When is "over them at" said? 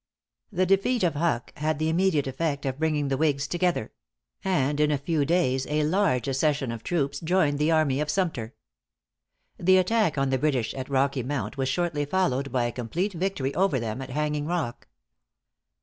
13.53-14.09